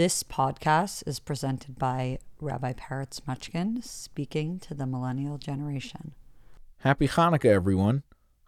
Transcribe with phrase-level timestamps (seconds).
[0.00, 6.14] This podcast is presented by Rabbi Peretz Mochkin speaking to the millennial generation.
[6.78, 8.04] Happy Hanukkah, everyone.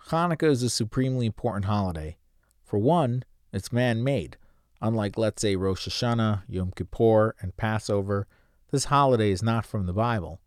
[0.07, 2.17] Hanukkah is a supremely important holiday.
[2.65, 4.39] For one, it's man made.
[4.81, 8.27] Unlike, let's say, Rosh Hashanah, Yom Kippur, and Passover,
[8.71, 10.41] this holiday is not from the Bible.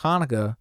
[0.00, 0.56] Hanukkah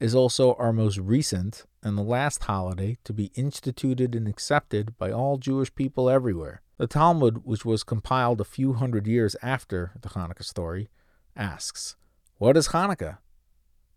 [0.00, 5.10] is also our most recent and the last holiday to be instituted and accepted by
[5.10, 6.60] all Jewish people everywhere.
[6.76, 10.88] The Talmud, which was compiled a few hundred years after the Hanukkah story,
[11.36, 11.94] asks,
[12.38, 13.18] What is Hanukkah?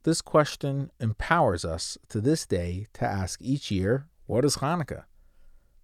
[0.03, 5.05] This question empowers us to this day to ask each year, What is Hanukkah?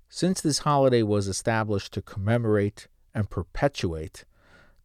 [0.07, 4.25] Since this holiday was established to commemorate and perpetuate,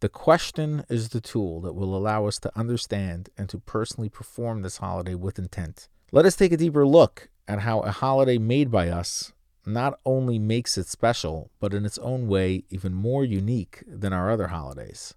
[0.00, 4.62] the question is the tool that will allow us to understand and to personally perform
[4.62, 5.88] this holiday with intent.
[6.10, 9.34] Let us take a deeper look at how a holiday made by us
[9.68, 14.30] not only makes it special, but in its own way even more unique than our
[14.30, 15.14] other holidays.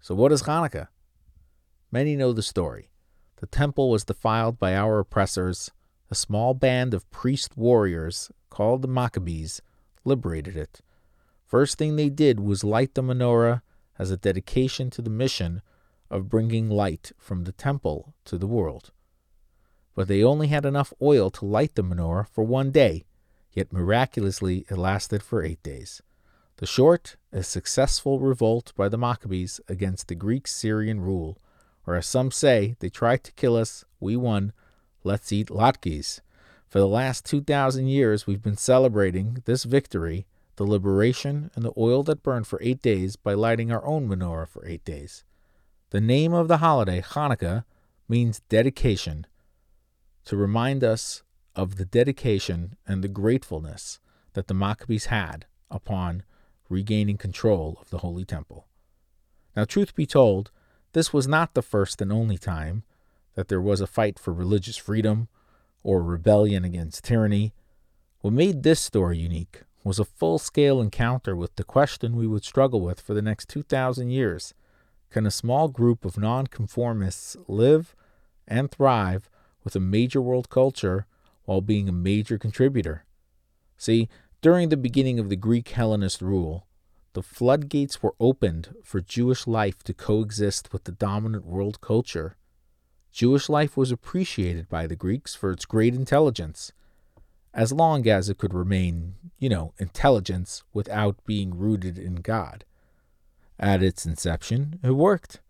[0.00, 0.88] So, what is Hanukkah?
[1.90, 2.90] Many know the story.
[3.36, 5.70] The temple was defiled by our oppressors.
[6.10, 9.62] A small band of priest warriors, called the Maccabees,
[10.04, 10.80] liberated it.
[11.46, 13.62] First thing they did was light the menorah
[13.98, 15.62] as a dedication to the mission
[16.10, 18.90] of bringing light from the temple to the world.
[19.94, 23.04] But they only had enough oil to light the menorah for one day
[23.52, 26.02] yet miraculously it lasted for eight days.
[26.56, 31.38] The short, a successful revolt by the Maccabees against the Greek Syrian rule,
[31.86, 34.52] or as some say, they tried to kill us, we won,
[35.02, 36.20] let's eat latkes.
[36.68, 42.02] For the last 2,000 years, we've been celebrating this victory, the liberation and the oil
[42.04, 45.24] that burned for eight days, by lighting our own menorah for eight days.
[45.90, 47.64] The name of the holiday, Hanukkah,
[48.08, 49.26] means dedication,
[50.24, 51.22] to remind us
[51.54, 54.00] of the dedication and the gratefulness
[54.34, 56.22] that the Maccabees had upon
[56.68, 58.66] regaining control of the Holy Temple.
[59.54, 60.50] Now, truth be told,
[60.92, 62.84] this was not the first and only time
[63.34, 65.28] that there was a fight for religious freedom
[65.82, 67.52] or rebellion against tyranny.
[68.20, 72.44] What made this story unique was a full scale encounter with the question we would
[72.44, 74.54] struggle with for the next 2,000 years
[75.10, 77.94] Can a small group of nonconformists live
[78.46, 79.28] and thrive
[79.64, 81.06] with a major world culture
[81.44, 83.04] while being a major contributor.
[83.76, 84.08] See,
[84.40, 86.66] during the beginning of the Greek Hellenist rule,
[87.14, 92.36] the floodgates were opened for Jewish life to coexist with the dominant world culture.
[93.12, 96.72] Jewish life was appreciated by the Greeks for its great intelligence,
[97.52, 102.64] as long as it could remain, you know, intelligence without being rooted in God.
[103.58, 105.40] At its inception, it worked.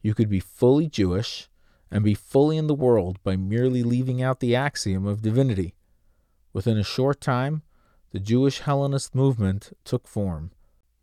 [0.00, 1.48] You could be fully Jewish
[1.92, 5.74] and be fully in the world by merely leaving out the axiom of divinity.
[6.54, 7.62] Within a short time,
[8.12, 10.50] the Jewish Hellenist movement took form,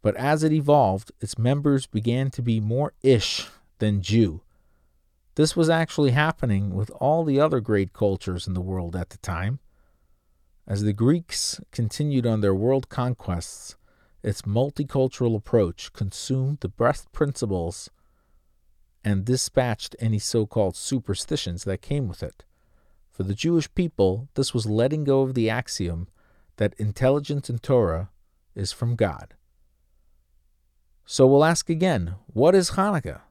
[0.02, 4.42] but as it evolved, its members began to be more ish than Jew.
[5.36, 9.18] This was actually happening with all the other great cultures in the world at the
[9.20, 9.60] time.
[10.68, 13.76] As the Greeks continued on their world conquests,
[14.24, 17.90] its multicultural approach consumed the best principles
[19.04, 22.44] and dispatched any so called superstitions that came with it.
[23.10, 26.08] For the Jewish people, this was letting go of the axiom
[26.58, 28.10] that intelligence in Torah
[28.56, 29.34] is from God.
[31.06, 33.22] So we'll ask again what is Hanukkah?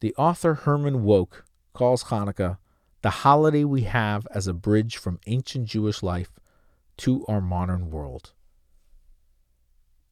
[0.00, 2.58] The author Herman Wouk calls Hanukkah
[3.02, 6.38] the holiday we have as a bridge from ancient Jewish life
[6.98, 8.32] to our modern world.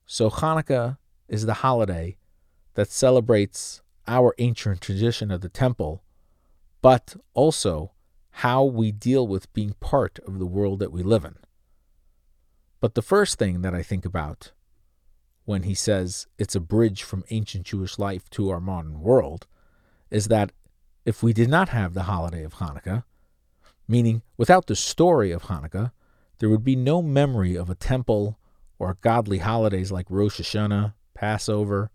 [0.06, 0.98] So Hanukkah
[1.28, 2.16] is the holiday
[2.74, 6.02] that celebrates our ancient tradition of the temple,
[6.82, 7.92] but also
[8.38, 11.36] how we deal with being part of the world that we live in.
[12.80, 14.52] But the first thing that I think about
[15.44, 19.46] when he says it's a bridge from ancient Jewish life to our modern world
[20.10, 20.52] is that
[21.04, 23.04] if we did not have the holiday of Hanukkah,
[23.86, 25.92] meaning without the story of Hanukkah,
[26.38, 28.38] there would be no memory of a temple
[28.78, 31.90] or godly holidays like Rosh Hashanah, Passover,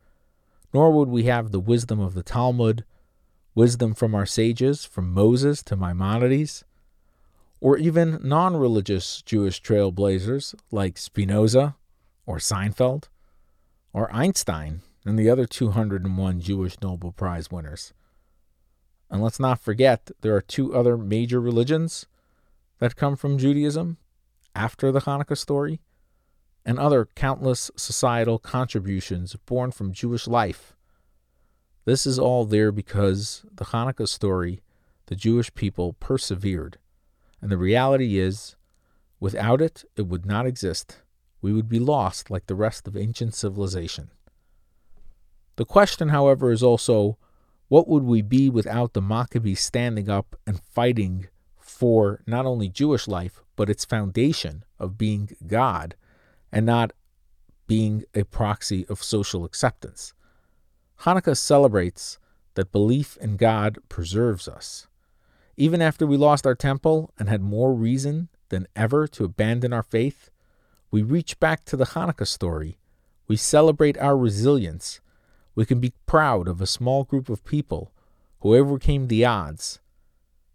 [0.73, 2.83] nor would we have the wisdom of the Talmud,
[3.55, 6.63] wisdom from our sages, from Moses to Maimonides,
[7.59, 11.75] or even non religious Jewish trailblazers like Spinoza
[12.25, 13.09] or Seinfeld
[13.91, 17.93] or Einstein and the other 201 Jewish Nobel Prize winners.
[19.09, 22.05] And let's not forget, there are two other major religions
[22.77, 23.97] that come from Judaism
[24.55, 25.79] after the Hanukkah story
[26.69, 30.75] and other countless societal contributions born from Jewish life.
[31.85, 34.61] This is all there because the Hanukkah story,
[35.07, 36.77] the Jewish people persevered.
[37.41, 38.55] And the reality is,
[39.19, 41.01] without it, it would not exist.
[41.41, 44.11] We would be lost like the rest of ancient civilization.
[45.55, 47.17] The question, however, is also
[47.67, 53.07] what would we be without the Maccabees standing up and fighting for not only Jewish
[53.07, 55.95] life, but its foundation of being God
[56.51, 56.91] and not
[57.67, 60.13] being a proxy of social acceptance?
[61.01, 62.19] Hanukkah celebrates
[62.55, 64.87] that belief in God preserves us.
[65.55, 69.83] Even after we lost our temple and had more reason than ever to abandon our
[69.83, 70.29] faith,
[70.91, 72.79] we reach back to the Hanukkah story.
[73.27, 74.99] We celebrate our resilience
[75.59, 77.91] we can be proud of a small group of people
[78.39, 79.81] who overcame the odds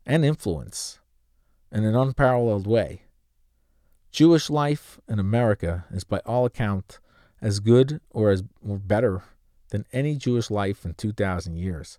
[0.07, 0.99] and influence
[1.71, 3.03] in an unparalleled way.
[4.15, 7.01] Jewish life in America is by all account
[7.43, 9.25] as good or as or better
[9.71, 11.99] than any Jewish life in 2000 years.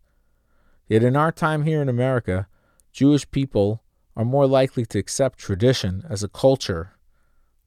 [0.87, 2.47] Yet in our time here in America,
[2.93, 3.83] Jewish people
[4.15, 6.93] are more likely to accept tradition as a culture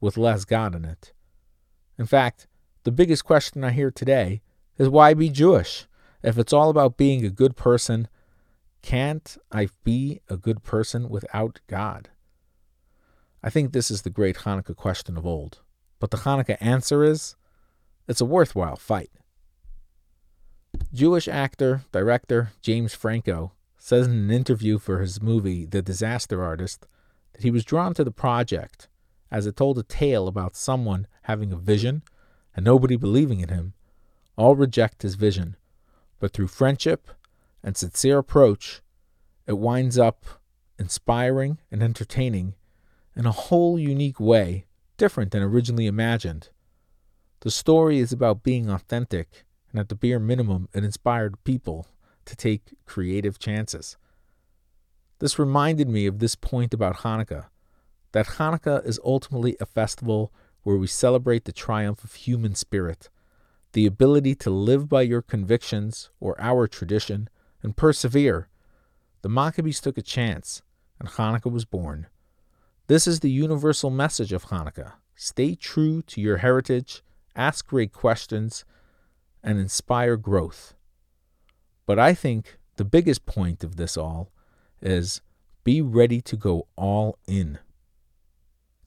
[0.00, 1.12] with less God in it.
[1.98, 2.46] In fact,
[2.84, 4.40] the biggest question I hear today
[4.78, 5.86] is why be Jewish?
[6.22, 8.08] If it's all about being a good person,
[8.80, 12.08] can't I be a good person without God?
[13.42, 15.60] I think this is the great Hanukkah question of old.
[16.00, 17.36] But the Hanukkah answer is
[18.06, 19.10] it's a worthwhile fight.
[20.92, 26.86] Jewish actor, director James Franco says in an interview for his movie The Disaster Artist
[27.32, 28.88] that he was drawn to the project
[29.30, 32.02] as it told a tale about someone having a vision
[32.56, 33.74] and nobody believing in him
[34.36, 35.56] all reject his vision,
[36.20, 37.08] but through friendship
[37.62, 38.82] and sincere approach,
[39.46, 40.24] it winds up
[40.78, 42.54] inspiring and entertaining
[43.18, 44.64] in a whole unique way,
[44.96, 46.50] different than originally imagined.
[47.40, 51.88] The story is about being authentic, and at the bare minimum, it inspired people
[52.24, 53.96] to take creative chances.
[55.18, 57.46] This reminded me of this point about Hanukkah
[58.12, 60.32] that Hanukkah is ultimately a festival
[60.62, 63.10] where we celebrate the triumph of human spirit
[63.72, 67.28] the ability to live by your convictions or our tradition
[67.62, 68.48] and persevere.
[69.20, 70.62] The Maccabees took a chance,
[70.98, 72.06] and Hanukkah was born.
[72.88, 74.94] This is the universal message of Hanukkah.
[75.14, 77.02] Stay true to your heritage,
[77.36, 78.64] ask great questions,
[79.44, 80.72] and inspire growth.
[81.84, 84.32] But I think the biggest point of this all
[84.80, 85.20] is
[85.64, 87.58] be ready to go all in.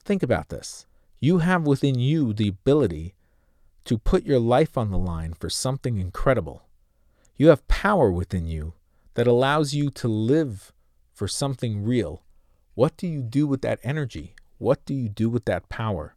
[0.02, 0.84] Think about this.
[1.20, 3.14] You have within you the ability
[3.84, 6.64] to put your life on the line for something incredible.
[7.36, 8.72] You have power within you
[9.14, 10.72] that allows you to live
[11.12, 12.24] for something real.
[12.74, 14.34] What do you do with that energy?
[14.56, 16.16] What do you do with that power?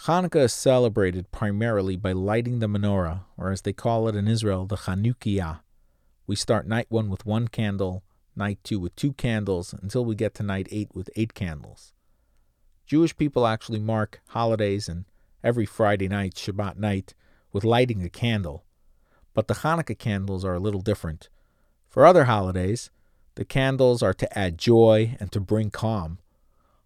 [0.00, 4.64] Hanukkah is celebrated primarily by lighting the menorah, or as they call it in Israel,
[4.64, 5.60] the Chanukiah.
[6.26, 8.04] We start night one with one candle,
[8.34, 11.92] night two with two candles, until we get to night eight with eight candles.
[12.86, 15.04] Jewish people actually mark holidays and
[15.44, 17.14] every Friday night, Shabbat night,
[17.52, 18.64] with lighting a candle.
[19.34, 21.28] But the Hanukkah candles are a little different.
[21.88, 22.90] For other holidays,
[23.36, 26.18] the candles are to add joy and to bring calm.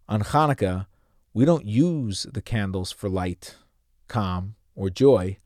[0.07, 0.85] On Hanukkah,
[1.33, 3.55] we don't use the candles for light,
[4.09, 5.37] calm, or joy,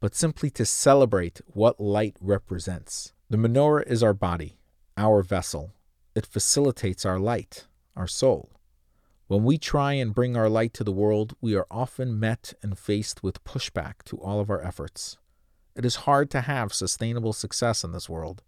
[0.00, 3.14] but simply to celebrate what light represents.
[3.30, 4.58] The menorah is our body,
[4.98, 5.72] our vessel.
[6.14, 7.66] It facilitates our light,
[7.96, 8.50] our soul.
[9.26, 12.78] When we try and bring our light to the world, we are often met and
[12.78, 15.16] faced with pushback to all of our efforts.
[15.74, 18.42] It is hard to have sustainable success in this world.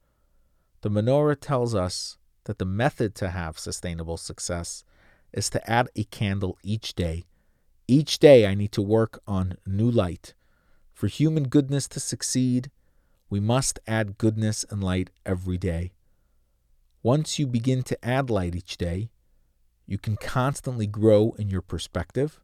[0.86, 4.84] The menorah tells us that the method to have sustainable success
[5.32, 7.24] is to add a candle each day.
[7.88, 10.34] Each day, I need to work on new light.
[10.92, 12.70] For human goodness to succeed,
[13.28, 15.90] we must add goodness and light every day.
[17.02, 19.10] Once you begin to add light each day,
[19.88, 22.38] you can constantly grow in your perspective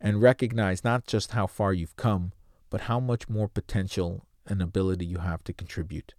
[0.00, 2.32] and recognize not just how far you've come,
[2.70, 6.14] but how much more potential and ability you have to contribute.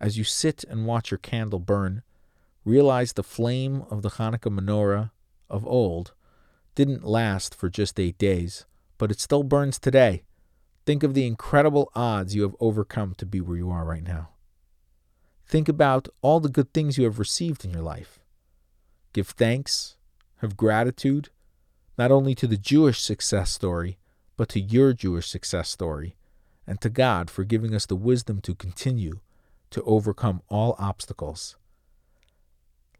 [0.00, 2.02] As you sit and watch your candle burn,
[2.64, 5.10] realize the flame of the Hanukkah menorah
[5.48, 6.12] of old
[6.74, 8.66] didn't last for just eight days,
[8.98, 10.24] but it still burns today.
[10.86, 14.30] Think of the incredible odds you have overcome to be where you are right now.
[15.46, 18.18] Think about all the good things you have received in your life.
[19.12, 19.96] Give thanks,
[20.38, 21.28] have gratitude,
[21.96, 23.98] not only to the Jewish success story,
[24.36, 26.16] but to your Jewish success story,
[26.66, 29.20] and to God for giving us the wisdom to continue
[29.74, 31.56] to overcome all obstacles.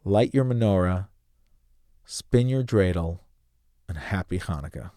[0.04, 1.06] Light your menorah,
[2.04, 3.20] spin your dreidel,
[3.88, 4.90] and happy Hanukkah.